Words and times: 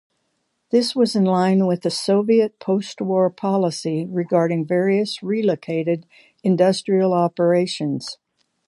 This 0.71 0.95
was 0.95 1.15
in 1.15 1.25
line 1.25 1.67
with 1.67 1.83
the 1.83 1.91
Soviet 1.91 2.57
post-war 2.57 3.29
policy 3.29 4.07
regarding 4.07 4.65
various 4.65 5.21
relocated 5.21 6.07
industrial 6.43 7.13
operations. 7.13 8.17